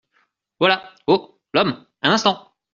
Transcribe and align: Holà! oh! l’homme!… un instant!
Holà! 0.59 0.81
oh! 1.05 1.39
l’homme!… 1.53 1.85
un 2.01 2.09
instant! 2.11 2.53